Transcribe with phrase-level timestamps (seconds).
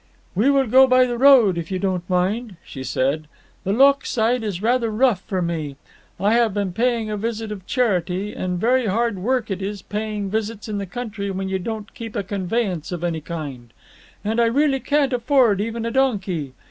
[0.33, 3.27] "We will go by the road, if you don't mind," she said,
[3.63, 5.75] "the lochside is rather rough for me.
[6.19, 10.31] I have been paying a visit of charity, and very hard work it is paying
[10.31, 13.71] visits in the country when you don't keep a conveyance of any kind,
[14.23, 16.53] and I really can't afford even a donkey.